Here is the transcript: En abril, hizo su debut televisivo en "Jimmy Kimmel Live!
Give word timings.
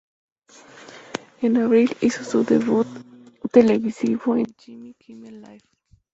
En 1.43 1.57
abril, 1.57 1.95
hizo 2.01 2.23
su 2.23 2.43
debut 2.43 2.87
televisivo 3.51 4.35
en 4.35 4.47
"Jimmy 4.59 4.95
Kimmel 4.95 5.41
Live! 5.41 5.61